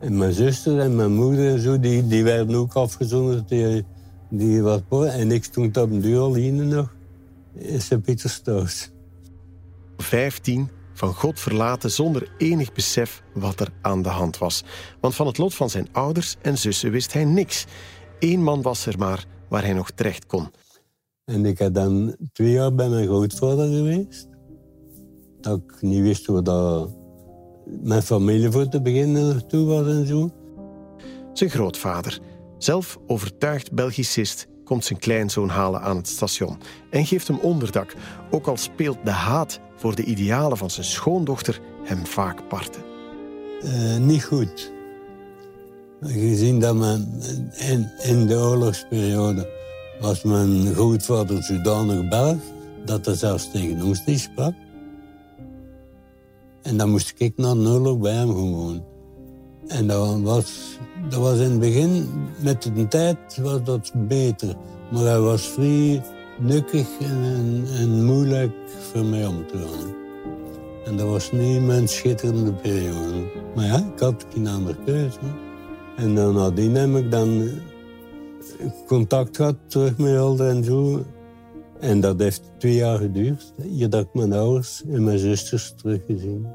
[0.00, 3.48] En mijn zuster en mijn moeder en zo, die, die werden ook afgezonderd.
[3.48, 3.84] Die,
[4.30, 6.94] die was En ik stond op een hier nog
[7.54, 8.90] in Sint-Pieterstoos.
[9.96, 14.64] 15 van God verlaten zonder enig besef wat er aan de hand was.
[15.00, 17.66] Want van het lot van zijn ouders en zussen wist hij niks.
[18.18, 20.50] Eén man was er maar waar hij nog terecht kon.
[21.24, 24.28] En ik heb dan twee jaar bij mijn grootvader geweest.
[25.40, 26.97] Dat ik niet wist hoe dat
[27.82, 30.30] mijn familie voor te beginnen naartoe was en zo.
[31.32, 32.20] Zijn grootvader,
[32.58, 36.58] zelf overtuigd Belgicist, komt zijn kleinzoon halen aan het station
[36.90, 37.94] en geeft hem onderdak,
[38.30, 42.82] ook al speelt de haat voor de idealen van zijn schoondochter hem vaak parten.
[43.64, 44.72] Uh, niet goed.
[46.00, 47.20] Gezien dat men
[47.52, 49.48] in, in de oorlogsperiode
[50.00, 52.38] was mijn grootvader zodanig Belg
[52.84, 54.54] dat hij zelfs tegen ons niet sprak.
[56.62, 58.84] En dan moest ik naar oorlog bij hem gewoon.
[59.66, 62.08] En dat was, dat was in het begin,
[62.42, 64.54] met de tijd was dat beter.
[64.92, 66.02] Maar hij was vrij
[66.38, 68.52] nukkig en, en, moeilijk
[68.92, 69.94] voor mij om te gaan.
[70.84, 73.30] En dat was niet mijn schitterende periode.
[73.54, 75.18] Maar ja, ik had geen andere keuze.
[75.96, 77.48] En dan nadien heb ik dan
[78.86, 81.04] contact gehad terug met Hilde en zo.
[81.80, 83.52] En dat heeft twee jaar geduurd.
[83.62, 86.46] Hier dat ik mijn ouders en mijn zusters teruggezien.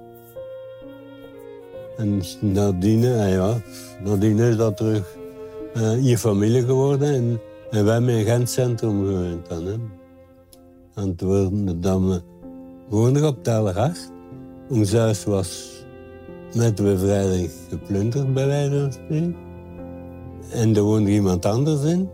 [1.98, 3.62] En nadien, eh, ja,
[4.04, 5.18] nadien is dat terug
[5.78, 7.14] uh, je familie geworden.
[7.14, 7.40] En,
[7.84, 9.66] wij hebben in Gent Centrum gewoond dan.
[9.66, 9.76] Hè.
[10.96, 12.22] En toen dan
[12.90, 14.12] woonden op Teleracht.
[14.70, 15.84] Ons huis was
[16.56, 19.36] met de bevrijding geplunderd, bij wijze van spreken.
[20.52, 22.10] En er woonde iemand anders in,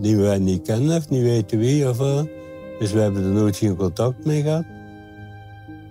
[0.00, 1.88] die wij niet kennen of niet weten wie.
[1.88, 2.22] Of, uh,
[2.78, 4.64] dus we hebben er nooit geen contact mee gehad.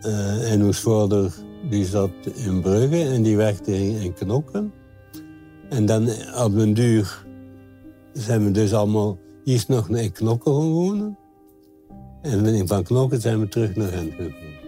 [0.02, 1.34] Uh, en ons vader
[1.70, 4.74] die zat in Brugge en die werkte in, Knokken.
[5.70, 6.10] En dan
[6.44, 7.26] op een duur
[8.14, 11.18] zijn we dus allemaal eerst nog naar Knokken gaan wonen.
[12.22, 14.60] En van Knokken zijn we terug naar Gent gegaan.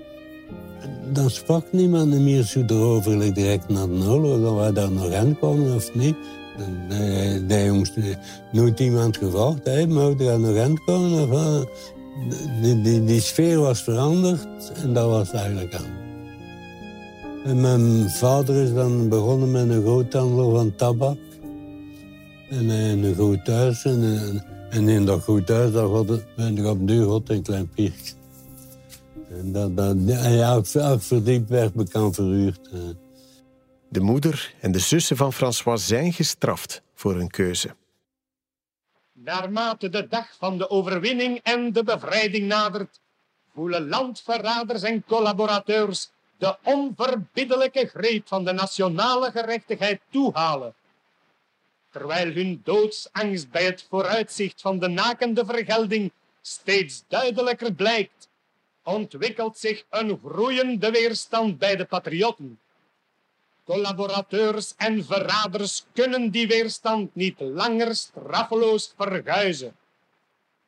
[1.13, 5.37] Dan sprak niemand meer zo erover direct naar de oorlog, of wij daar nog Gent
[5.37, 6.15] kwamen of niet.
[6.89, 7.97] Nee, nee moest
[8.51, 11.31] nooit iemand gevraagd, mag er nog Gent komen?
[11.31, 11.65] Of,
[12.61, 16.01] die, die, sfeer was veranderd en dat was eigenlijk aan.
[17.45, 21.17] En mijn vader is dan begonnen met een groothandel van tabak.
[22.49, 23.85] En een goed thuis.
[23.85, 25.71] En, in dat goed thuis
[26.35, 28.13] ben ik op duur God een klein piertje.
[29.29, 29.95] En dat, dat,
[30.29, 30.63] ja,
[30.97, 32.69] verdiep werd bekend verhuurd.
[33.93, 37.75] De moeder en de zussen van François zijn gestraft voor hun keuze.
[39.11, 42.99] Naarmate de dag van de overwinning en de bevrijding nadert,
[43.53, 50.73] voelen landverraders en collaborateurs de onverbiddelijke greep van de nationale gerechtigheid toehalen.
[51.91, 58.29] Terwijl hun doodsangst bij het vooruitzicht van de nakende vergelding steeds duidelijker blijkt,
[58.83, 62.57] ontwikkelt zich een groeiende weerstand bij de patriotten.
[63.65, 69.75] Collaborateurs en verraders kunnen die weerstand niet langer straffeloos verguizen.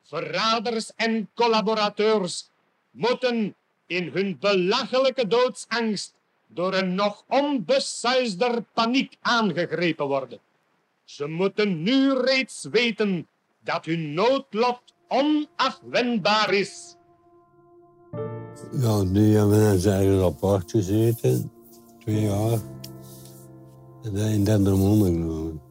[0.03, 2.49] Verraders en collaborateurs
[2.91, 3.55] moeten
[3.87, 6.13] in hun belachelijke doodsangst
[6.47, 10.39] door een nog onbesuisder paniek aangegrepen worden.
[11.03, 13.27] Ze moeten nu reeds weten
[13.63, 16.95] dat hun noodlot onafwendbaar is.
[18.71, 21.51] Ja, die hebben in zijn apart gezeten,
[21.99, 22.59] twee jaar.
[24.13, 25.61] In Dendermonde genomen.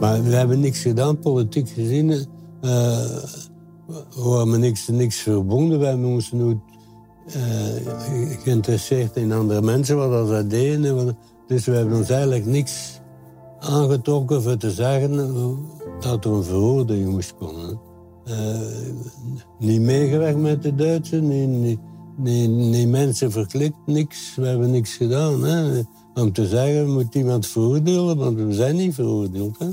[0.00, 2.10] Maar we hebben niks gedaan, politiek gezien.
[2.10, 2.24] Uh,
[4.14, 5.78] we hebben niks, niks verbonden.
[5.78, 6.58] Wij moesten nooit
[7.26, 7.92] uh,
[8.42, 11.16] geïnteresseerd in andere mensen, wat dat deden.
[11.46, 13.00] Dus we hebben ons eigenlijk niks
[13.58, 15.16] aangetrokken voor te zeggen
[16.00, 17.80] dat er een veroordeling moest komen.
[18.28, 18.60] Uh,
[19.58, 21.78] niet meegewerkt met de Duitsers, niet,
[22.16, 24.34] niet, niet, mensen verklikt, niks.
[24.36, 25.44] We hebben niks gedaan.
[25.44, 25.82] Hè.
[26.18, 29.58] Om te zeggen, moet iemand veroordelen, want we zijn niet veroordeeld.
[29.58, 29.68] Hè.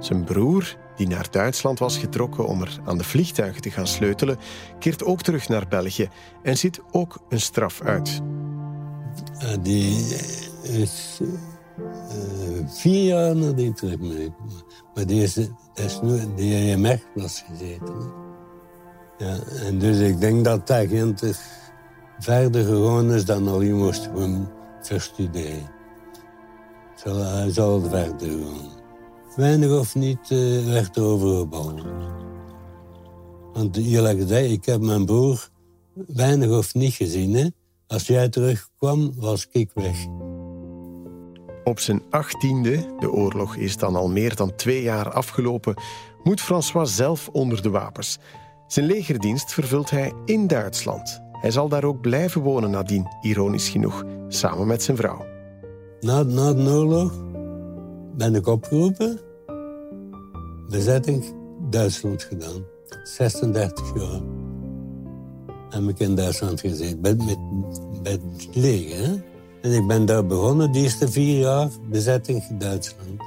[0.00, 4.38] Zijn broer die naar Duitsland was getrokken om er aan de vliegtuigen te gaan sleutelen,
[4.78, 6.08] keert ook terug naar België
[6.42, 8.20] en ziet ook een straf uit.
[9.42, 10.14] Uh, die
[10.62, 11.28] is uh,
[12.66, 13.98] vier jaar nadien terug
[14.94, 15.36] Maar die is,
[16.02, 18.24] nu die in Mechelen gezeten.
[19.18, 21.22] Ja, en dus ik denk dat dat agent
[22.18, 24.48] verder gegaan is dan al je moest gewoon
[24.80, 25.74] verstuderen.
[27.02, 28.70] Hij zal verder gaan.
[29.36, 31.82] weinig of niet uh, werd overgebouwd.
[33.52, 35.48] Want eerlijk gezegd, ik heb mijn broer
[36.06, 37.34] weinig of niet gezien.
[37.34, 37.46] Hè?
[37.86, 39.96] Als jij terugkwam, was ik weg.
[41.64, 45.74] Op zijn achttiende, de oorlog is dan al meer dan twee jaar afgelopen,
[46.22, 48.18] moet François zelf onder de wapens.
[48.66, 51.22] Zijn legerdienst vervult hij in Duitsland.
[51.40, 55.24] Hij zal daar ook blijven wonen nadien, ironisch genoeg, samen met zijn vrouw.
[56.00, 57.12] Na, na de oorlog
[58.16, 59.20] ben ik opgeroepen.
[60.68, 61.24] Bezetting
[61.70, 62.64] Duitsland gedaan.
[63.04, 64.20] 36 jaar
[65.70, 67.38] heb ik in Duitsland gezeten, met, met
[68.02, 69.24] het leger.
[69.62, 73.20] En ik ben daar begonnen, de eerste vier jaar, bezetting Duitsland.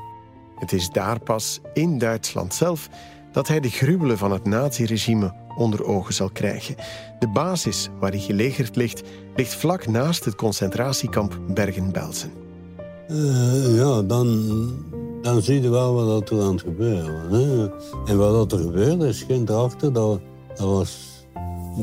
[0.55, 2.89] Het is daar pas in Duitsland zelf
[3.31, 6.75] dat hij de gruwelen van het naziregime onder ogen zal krijgen.
[7.19, 9.01] De basis waar hij gelegerd ligt,
[9.35, 12.31] ligt vlak naast het concentratiekamp Bergen-Belsen.
[13.09, 14.39] Uh, ja, dan,
[15.21, 17.69] dan zie je wel wat er aan het gebeuren was.
[18.05, 20.19] En wat er gebeurde, is geen erachter, dat,
[20.55, 21.09] dat was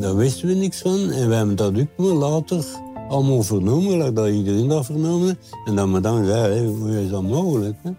[0.01, 1.11] daar wisten we niks van.
[1.11, 2.65] En we hebben dat ook later
[3.09, 5.39] allemaal vernomen, dat iedereen dat vernomen.
[5.65, 7.77] En dat we dan zei, hoe is dat mogelijk?
[7.83, 7.91] Hè?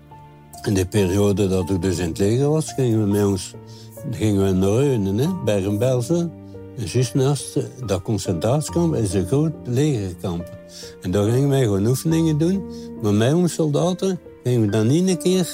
[0.63, 3.53] In de periode dat ik dus in het leger was, gingen we met ons
[4.12, 5.27] gingen we naar Reunen, hè?
[5.45, 6.31] Bergen-Belsen.
[6.75, 10.57] Juist naast dat concentratiekamp is een groot legerkamp.
[11.01, 12.63] En daar gingen wij gewoon oefeningen doen.
[13.01, 15.53] Maar met onze soldaten gingen we dan niet een keer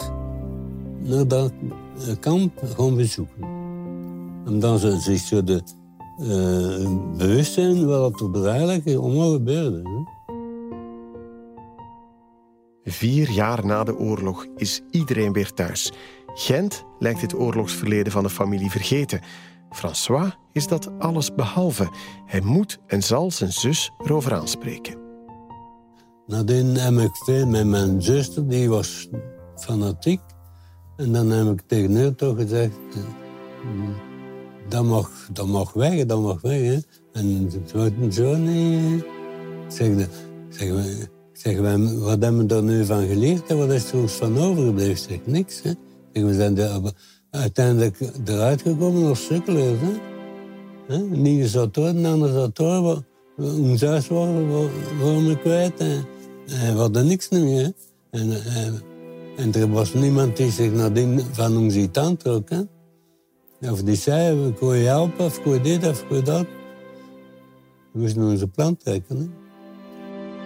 [1.00, 1.52] naar dat
[2.20, 3.44] kamp gaan bezoeken.
[4.46, 5.62] En dan zich zo de
[6.20, 9.82] uh, bewust zijn wat er eigenlijk allemaal gebeurde.
[9.84, 10.04] Hè?
[12.92, 15.92] Vier jaar na de oorlog is iedereen weer thuis.
[16.34, 19.22] Gent lijkt het oorlogsverleden van de familie vergeten.
[19.70, 21.90] François is dat alles behalve.
[22.26, 24.98] Hij moet en zal zijn zus erover aanspreken.
[26.28, 29.10] Nadien heb ik veel met mijn zuster, die was
[29.56, 30.22] fanatiek.
[30.98, 32.78] En dan heb ik tegen haar toch gezegd...
[32.96, 33.02] Eh,
[34.70, 36.82] dat mag, dat mag weg, dat mag weg.
[37.12, 39.06] En het wordt zo niet.
[39.68, 40.08] Zeg,
[40.50, 40.72] zeg,
[41.34, 41.58] zeg,
[42.00, 44.98] wat hebben we er nu van geleerd en wat is er ons van overgebleven?
[44.98, 45.62] Zeg, niks.
[46.14, 46.94] We zijn er
[47.30, 49.80] uiteindelijk eruit gekomen als sukkelaars.
[49.80, 50.12] Hè.
[50.88, 50.98] Hè?
[51.02, 53.04] Niet zat door, een ander zat door.
[53.38, 54.48] Ons huis waren,
[55.28, 55.80] we kwijt.
[55.80, 56.06] En,
[56.46, 57.72] we hadden niks meer.
[58.12, 58.82] En, en,
[59.38, 62.50] en, er was niemand die zich nadien van ons iets aantrok.
[62.50, 62.62] Hè.
[63.72, 66.46] Of die zei, kon je helpen, of je dit, of je dat.
[67.92, 69.34] We moesten onze plan trekken.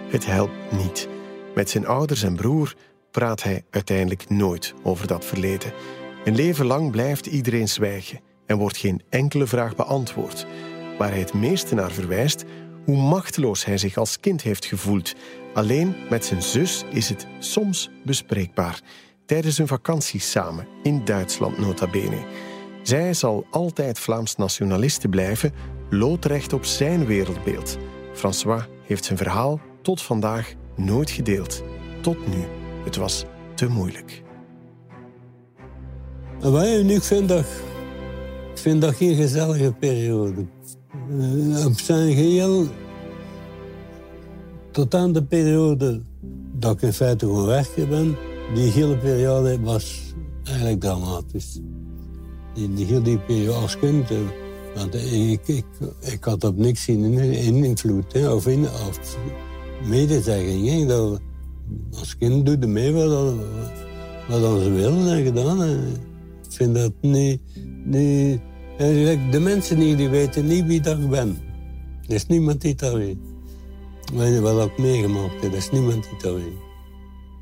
[0.08, 1.08] Het helpt niet.
[1.54, 2.74] Met zijn ouders en broer
[3.10, 5.72] praat hij uiteindelijk nooit over dat verleden.
[6.24, 10.46] Een leven lang blijft iedereen zwijgen en wordt geen enkele vraag beantwoord.
[10.98, 12.44] Waar hij het meeste naar verwijst,
[12.84, 15.14] hoe machteloos hij zich als kind heeft gevoeld.
[15.54, 18.80] Alleen met zijn zus is het soms bespreekbaar.
[19.26, 22.26] Tijdens hun vakanties samen, in Duitsland nota bene.
[22.82, 25.52] Zij zal altijd Vlaams nationaliste blijven,
[25.90, 27.78] loodrecht op zijn wereldbeeld.
[28.12, 31.62] François heeft zijn verhaal tot vandaag nooit gedeeld.
[32.02, 32.57] Tot nu.
[32.88, 33.24] Het was
[33.54, 34.22] te moeilijk.
[36.40, 37.44] En ik vind dat,
[38.52, 40.46] ik vind dat geen gezellige periode.
[41.10, 42.66] Uh, op zijn geheel,
[44.70, 46.02] tot aan de periode
[46.52, 48.16] dat ik in feite gewoon weg ben,
[48.54, 51.60] die hele periode was eigenlijk dramatisch
[52.54, 54.10] die, die heel die periode als kind.
[54.10, 54.16] Eh,
[54.74, 55.64] want ik, ik,
[56.00, 59.16] ik had op niks zien in, invloed hè, of, in, of
[59.88, 60.68] medezegging.
[61.98, 63.34] Als kind doe je mee wat,
[64.28, 65.62] wat ze willen en gedaan.
[66.42, 67.40] Ik vind dat niet...
[67.84, 68.40] niet
[69.30, 71.38] de mensen niet, die weten niet wie dat ik ben.
[72.06, 73.16] Er is niemand die dat weet.
[74.12, 76.66] Wat ik meegemaakt heb, er is niemand die dat weet.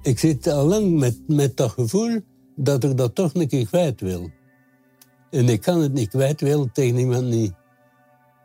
[0.02, 2.20] Ik zit al lang met, met dat gevoel
[2.56, 4.30] dat ik dat toch een keer kwijt wil.
[5.30, 7.52] En ik kan het niet kwijt willen tegen iemand niet.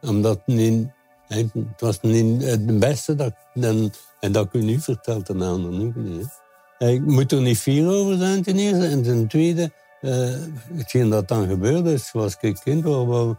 [0.01, 0.87] Omdat niet,
[1.27, 3.91] het was niet het beste dat dan,
[4.21, 6.39] en dat ik u nu vertelt aan anderen ook niet.
[6.77, 8.87] Ik moet er niet fier over zijn ten eerste.
[8.87, 10.35] En ten tweede, uh,
[10.73, 13.37] hetgeen dat dan gebeurde is, zoals ik kind was, wel,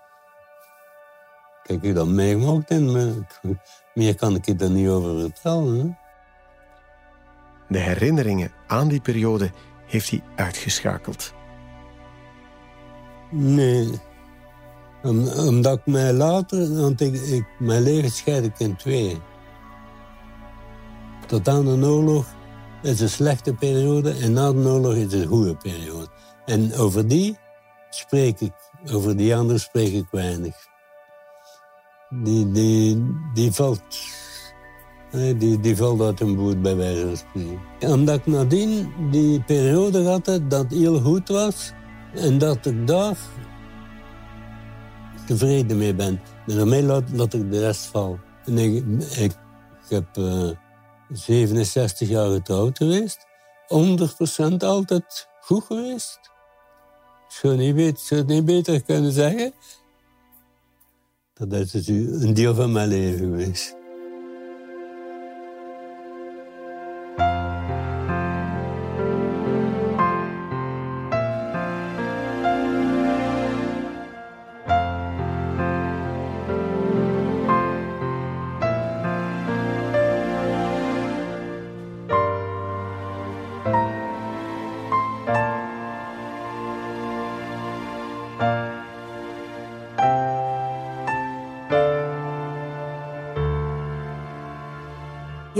[1.62, 3.12] kijk, ik dat meegemaakt en maar
[3.95, 5.78] meer kan ik er niet over vertellen.
[5.78, 5.91] Hè?
[7.68, 9.51] De herinneringen aan die periode
[9.87, 11.33] heeft hij uitgeschakeld.
[13.30, 14.01] Nee.
[15.03, 19.20] omdat ik mij later, want ik, ik, mijn leven scheid ik in twee.
[21.33, 22.26] Tot aan de oorlog
[22.83, 26.07] is een slechte periode en na de oorlog is een goede periode.
[26.45, 27.39] En over die
[27.91, 28.53] spreek ik,
[28.93, 30.55] over die andere spreek ik weinig.
[32.11, 33.05] Die, die,
[33.35, 33.83] die valt
[35.39, 37.93] Die, die valt uit een boot bij wijze van spreken.
[37.93, 41.72] Omdat ik nadien die periode had dat heel goed was
[42.14, 43.16] en dat ik daar
[45.26, 46.20] tevreden mee ben.
[46.47, 47.91] En daarmee laat, laat ik de rest.
[48.45, 49.33] En ik,
[49.89, 50.07] heb
[51.12, 53.26] 67 jaar getrouwd geweest.
[53.68, 56.20] 100% altijd goed geweest.
[57.28, 59.52] Ik zou niet, beter, zou niet beter kunnen zeggen.
[61.34, 61.86] Dat is dus
[62.22, 63.76] een deel van mijn leven geweest.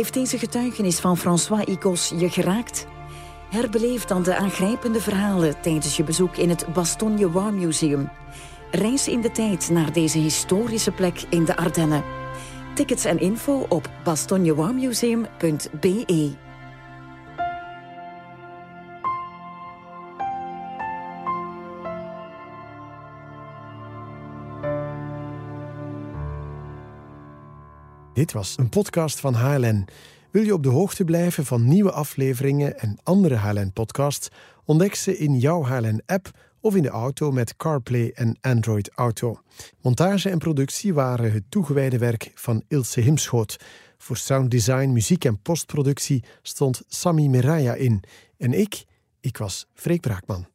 [0.03, 2.87] Heeft deze getuigenis van François Icos je geraakt?
[3.51, 8.11] Herbeleef dan de aangrijpende verhalen tijdens je bezoek in het Bastogne War Museum.
[8.71, 12.05] Reis in de tijd naar deze historische plek in de Ardennen.
[12.75, 16.52] Tickets en info op bastognewarmuseum.be.
[28.23, 29.85] Dit was een podcast van HLN.
[30.31, 34.29] Wil je op de hoogte blijven van nieuwe afleveringen en andere HLN-podcasts?
[34.65, 39.41] Ontdek ze in jouw HLN-app of in de auto met CarPlay en Android Auto.
[39.81, 43.57] Montage en productie waren het toegewijde werk van Ilse Himschoot.
[43.99, 48.03] Voor sounddesign, muziek en postproductie stond Sami Meraya in.
[48.39, 48.85] En ik,
[49.21, 50.52] ik was Freek Braakman.